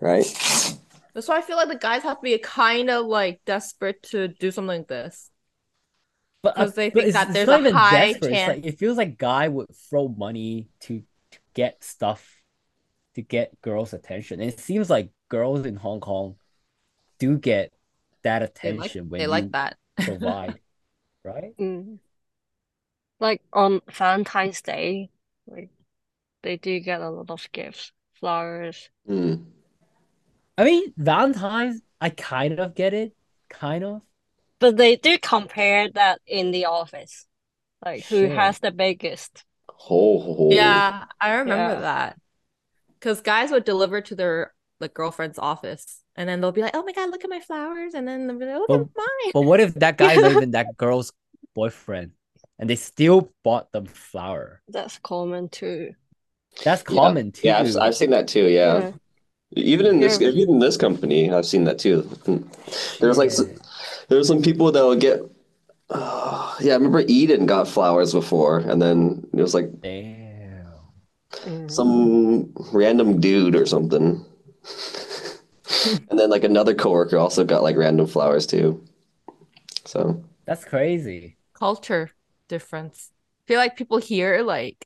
[0.00, 0.24] right?
[1.14, 4.28] That's why I feel like the guys have to be kind of like desperate to
[4.28, 5.30] do something like this.
[6.42, 8.32] But uh, Because they think it's- that there's a high desperate.
[8.32, 12.39] Chance- like, it feels like guy would throw money to, to get stuff
[13.22, 14.40] to get girls' attention.
[14.40, 16.36] And it seems like girls in Hong Kong
[17.18, 17.72] do get
[18.22, 19.78] that They like, attention when they you like that.
[20.04, 20.60] provide,
[21.24, 21.54] right?
[21.58, 21.98] Mm.
[23.20, 25.10] Like on Valentine's Day,
[25.46, 25.70] like
[26.42, 28.90] they do get a lot of gifts, flowers.
[29.08, 29.44] Mm.
[30.58, 33.14] I mean, Valentine's, I kind of get it,
[33.48, 34.02] kind of.
[34.60, 37.26] But they do compare that in the office.
[37.84, 38.30] Like who Sure.
[38.30, 39.44] has the biggest.
[39.90, 41.80] Oh, Yeah, I remember Yeah.
[41.80, 42.19] that.
[43.00, 46.82] Because guys would deliver to their like girlfriend's office, and then they'll be like, "Oh
[46.84, 49.30] my God, look at my flowers," and then they'll be like, "Look But- at mine."
[49.32, 51.12] But what if that guy's not even that girl's
[51.54, 52.12] boyfriend
[52.58, 54.60] and they still bought them flower?
[54.68, 55.94] That's common too.
[56.64, 56.94] That's Yeah.
[56.96, 57.46] common too.
[57.48, 58.46] Yeah, I've, I've seen that too.
[58.48, 58.92] Yeah,
[59.52, 60.28] even in this, Yeah.
[60.28, 62.08] even in this company, I've seen that too.
[63.00, 63.58] There's like s- Shit.
[64.08, 65.20] there's some people that will get.
[65.90, 70.19] Uh, yeah, I remember Eden got flowers before, and then it was like Damn.
[71.30, 71.70] Mm.
[71.70, 74.24] some random dude or something.
[76.10, 78.84] And then like another coworker also got like random flowers too.
[79.86, 81.36] So That's crazy.
[81.54, 82.10] Culture
[82.48, 83.10] difference.
[83.12, 84.84] I feel like people here like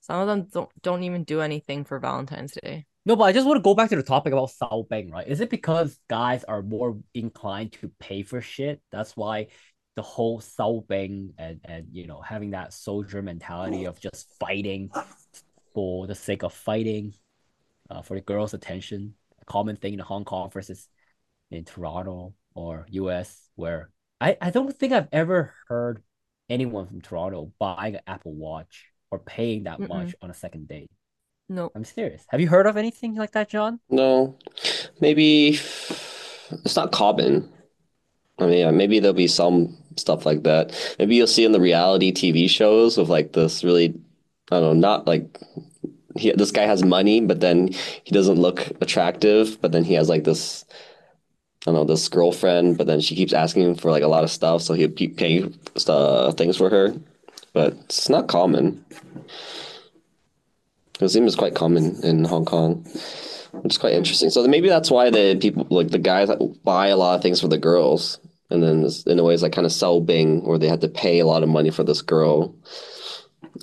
[0.00, 2.86] some of them don't don't even do anything for Valentine's Day.
[3.04, 5.26] No, but I just want to go back to the topic about Sao Beng, right?
[5.26, 8.80] Is it because guys are more inclined to pay for shit?
[8.90, 9.48] That's why
[9.96, 14.90] the whole Sao Beng and and you know having that soldier mentality of just fighting
[15.76, 17.12] for the sake of fighting,
[17.90, 20.88] uh, for the girls' attention, a common thing in Hong Kong versus
[21.50, 26.02] in Toronto or US, where I, I don't think I've ever heard
[26.48, 29.88] anyone from Toronto buying an Apple Watch or paying that Mm-mm.
[29.88, 30.90] much on a second date.
[31.50, 31.70] No.
[31.74, 32.24] I'm serious.
[32.30, 33.80] Have you heard of anything like that, John?
[33.90, 34.38] no,
[35.00, 37.52] maybe it's not common.
[38.38, 40.74] I mean, yeah, maybe there'll be some stuff like that.
[40.98, 43.94] Maybe you'll see in the reality TV shows of like this really,
[44.50, 45.38] I don't know, not like
[46.16, 47.68] he, this guy has money, but then
[48.04, 50.64] he doesn't look attractive, but then he has like this,
[51.66, 54.24] I don't know, this girlfriend, but then she keeps asking him for like a lot
[54.24, 56.94] of stuff, so he'll keep paying uh, things for her.
[57.52, 58.84] But it's not common.
[61.00, 62.84] It seems quite common in Hong Kong,
[63.52, 64.30] which is quite interesting.
[64.30, 66.30] So maybe that's why the people, like the guys,
[66.64, 68.18] buy a lot of things for the girls,
[68.50, 70.88] and then in a way it's like kind of sell Bing, where they had to
[70.88, 72.54] pay a lot of money for this girl,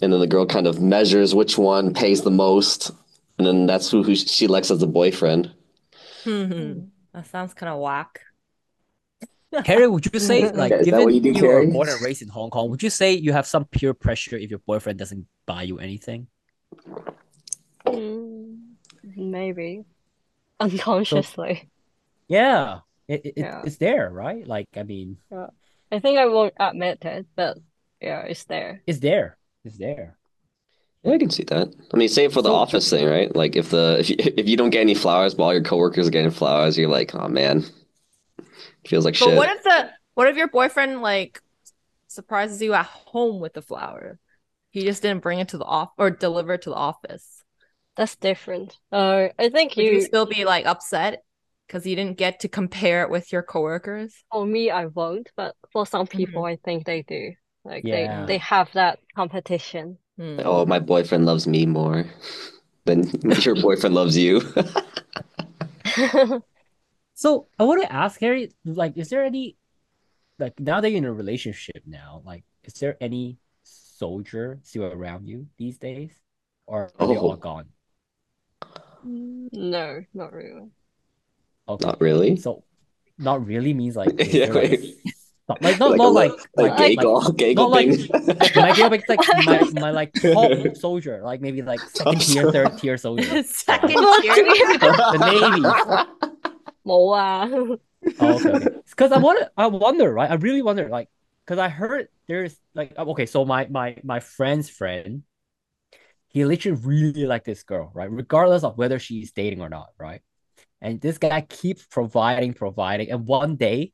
[0.01, 2.91] and then the girl kind of measures which one pays the most,
[3.37, 5.53] and then that's who, who she likes as a boyfriend.
[6.23, 6.87] Hmm.
[7.13, 8.21] That sounds kind of whack.
[9.63, 11.67] Kerry, would you say, like, Is that given you do, you were Kerry?
[11.67, 14.49] born and raised in Hong Kong, would you say you have some peer pressure if
[14.49, 16.27] your boyfriend doesn't buy you anything?
[17.85, 19.83] Mm, maybe
[20.59, 21.69] unconsciously.
[22.27, 23.61] Yeah, it, it, Yeah.
[23.63, 24.45] it's there, right?
[24.47, 25.17] Like, I mean,
[25.91, 27.57] I think I won't admit it, but
[28.01, 28.81] yeah, it's there.
[28.87, 29.37] it's there.
[29.63, 30.17] It's there.
[31.03, 31.73] Yeah, I can see that.
[31.93, 33.33] I mean, same for the So- office thing, right?
[33.35, 36.11] Like if the if you, if you don't get any flowers, while your coworkers are
[36.11, 37.65] getting flowers, you're like, oh man,
[38.87, 39.37] feels like But shit.
[39.37, 41.41] what if the what if your boyfriend like
[42.07, 44.19] surprises you at home with the flower?
[44.71, 47.43] He just didn't bring it to the off or deliver it to the office.
[47.95, 48.77] That's different.
[48.91, 51.23] Uh, I think Would you you, still be like upset
[51.67, 54.15] because you didn't get to compare it with your coworkers?
[54.31, 57.33] for me, I won't, but for some people, I think they do.
[57.65, 58.23] Like Yeah.
[58.25, 59.97] they, they have that competition.
[60.17, 60.39] Hmm.
[60.39, 62.05] Oh, my boyfriend loves me more
[62.85, 63.09] than
[63.41, 64.41] your boyfriend loves you.
[67.15, 69.57] So I want to ask Harry, like, is there any,
[70.39, 75.27] like, now that you're in a relationship now, like, is there any soldier still around
[75.27, 76.11] you these days,
[76.67, 77.37] or are they all Oh.
[77.37, 77.69] gone?
[79.03, 80.71] No, not really.
[81.67, 82.37] Okay, Not really.
[82.37, 82.63] so
[83.17, 84.97] not really means like, is Yeah, there, like, wait.
[85.49, 87.69] Not, like not Like not a like li- like like gay like, gol- gay not
[87.71, 88.09] like- gulping.
[88.55, 92.77] my girl, but like my, my like top soldier, like maybe like second tier, third
[92.77, 93.43] tier soldier.
[93.43, 94.35] Second tier.
[94.35, 95.61] the Navy.
[96.85, 97.49] More ah.
[98.19, 98.69] Oh, okay, okay.
[98.89, 100.29] Because I want I wonder, right?
[100.29, 101.09] I really wonder, like,
[101.45, 105.23] because I heard there's like, uh, okay, so my my my friend's friend,
[106.27, 108.11] he literally really liked this girl, right?
[108.11, 110.21] Regardless of whether she's dating or not, right?
[110.81, 113.93] And this guy keeps providing, providing, and one day,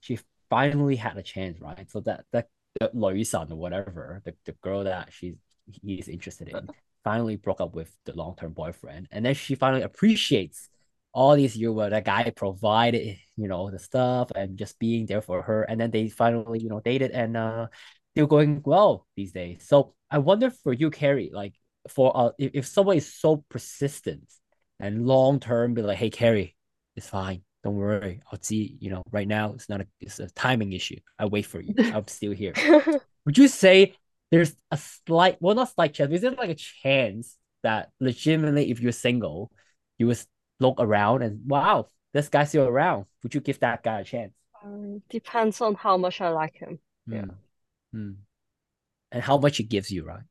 [0.00, 0.18] she
[0.50, 1.90] finally had a chance, right?
[1.90, 2.48] So that that
[2.80, 5.36] the Loi San or whatever, the, the girl that she's
[5.82, 6.70] he's interested in,
[7.04, 10.68] finally broke up with the long-term boyfriend, and then she finally appreciates
[11.12, 15.22] all these years where that guy provided, you know, the stuff and just being there
[15.22, 17.66] for her, and then they finally, you know, dated and uh,
[18.12, 19.64] still going well these days.
[19.66, 21.54] So I wonder for you, Kerry, like
[21.88, 24.30] for uh, if, if someone is so persistent
[24.78, 26.54] and long term, be like, hey, Kerry,
[26.96, 27.45] it's fine.
[27.66, 28.20] Don't worry.
[28.30, 31.00] I'll see, you know, right now it's not a it's a timing issue.
[31.18, 31.74] I wait for you.
[31.92, 32.52] I'm still here.
[33.26, 33.96] Would you say
[34.30, 38.78] there's a slight well not slight chance, is there like a chance that legitimately if
[38.78, 39.50] you're single,
[39.98, 40.20] you would
[40.60, 43.06] look around and wow, this guy's still around.
[43.24, 44.32] Would you give that guy a chance?
[44.64, 46.78] Um, depends on how much I like him.
[47.08, 47.22] Yeah.
[47.22, 47.34] Mm.
[47.96, 48.14] Mm.
[49.10, 50.22] And how much he gives you, right?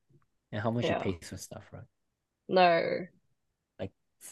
[0.53, 1.03] And how much Yeah.
[1.03, 1.83] he pays for stuff, right?
[2.47, 3.07] No.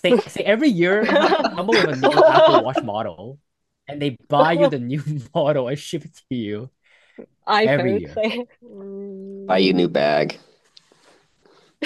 [0.02, 3.40] Say, say every year come up with a new Apple Watch model
[3.88, 5.04] and they buy you the new
[5.36, 6.70] model and ship it to you.
[7.48, 8.14] Every year.
[8.14, 8.46] say.
[8.62, 10.38] Buy you a new bag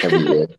[0.02, 0.48] every year.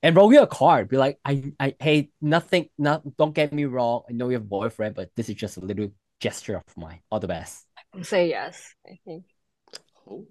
[0.00, 0.88] And roll you a card.
[0.88, 4.02] Be like, I, I hey, nothing, not don't get me wrong.
[4.08, 7.00] I know you have a boyfriend, but this is just a little gesture of mine.
[7.10, 7.66] All the best.
[8.02, 9.24] say yes, I think.
[10.08, 10.24] Oh.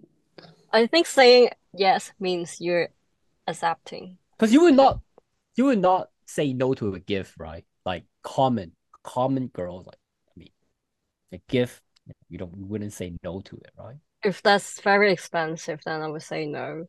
[0.72, 2.88] I think saying yes means you're
[3.46, 4.18] accepting.
[4.38, 5.02] Because you would not
[5.58, 7.66] you would not say no to a gift, right?
[7.86, 9.98] Like common, common girls, like
[10.30, 10.50] I mean
[11.34, 11.84] a gift,
[12.30, 13.98] you don't you wouldn't say no to it, right?
[14.24, 16.88] If that's very expensive, then I would say no.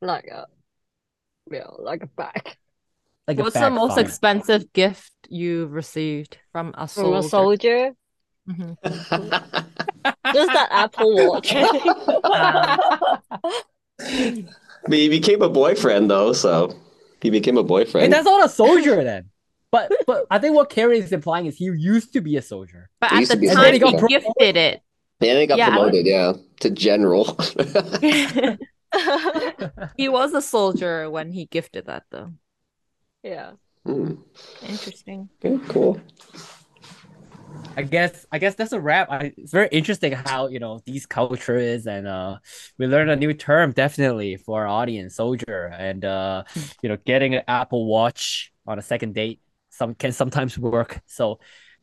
[0.00, 0.46] Like a,
[1.50, 2.56] yeah, like a bag
[3.26, 4.04] Like What's the most fine.
[4.04, 7.22] expensive gift you've received from a from a soldier?
[7.22, 7.92] soldier.
[8.48, 8.76] Mhm.
[10.32, 11.54] Just that Apple Watch.
[14.86, 16.74] But he became a boyfriend though, so
[17.20, 17.62] he became a
[17.98, 18.08] Hey, boyfriend.
[18.08, 19.30] that's not a soldier then.
[19.70, 22.90] But but I think what Kerry is implying is he used to be a soldier.
[23.00, 24.08] But He at the time, he soldier.
[24.08, 24.82] gifted it.
[25.20, 27.36] Yeah, they got Yeah, promoted, yeah, to general.
[29.96, 32.32] he was a soldier when he gifted that, though.
[33.22, 33.52] yeah.
[33.84, 34.12] Hmm,
[34.60, 35.30] Interesting.
[35.44, 36.00] okay, cool.
[37.76, 39.08] I guess I guess that's a wrap.
[39.10, 42.38] I, it's very interesting how you know these cultures and uh
[42.76, 46.42] we learned a new term definitely for our audience, soldier, and uh
[46.82, 49.40] you know getting an Apple Watch on a second date
[49.70, 51.00] some can sometimes work.
[51.06, 51.38] So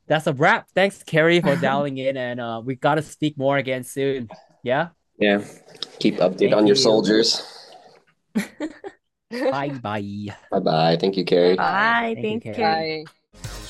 [0.08, 0.68] that's a wrap.
[0.76, 4.30] Thanks, Kerry, for dialing in, and uh we gotta speak more again soon.
[4.64, 5.44] Yeah, Yeah.
[6.00, 6.82] Keep update Thank on your you.
[6.82, 7.42] soldiers.
[9.32, 10.28] bye bye.
[10.52, 10.98] Bye bye.
[11.00, 11.56] Thank you, Kerry.
[11.56, 12.14] Bye.
[12.16, 12.54] Thank you, Thank you.
[12.54, 13.06] Kerry.
[13.34, 13.65] Bye.